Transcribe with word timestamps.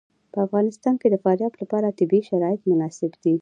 په 0.33 0.37
افغانستان 0.45 0.95
کې 1.01 1.07
د 1.09 1.15
فاریاب 1.23 1.53
لپاره 1.61 1.95
طبیعي 1.99 2.23
شرایط 2.29 2.61
مناسب 2.71 3.11
دي. 3.21 3.29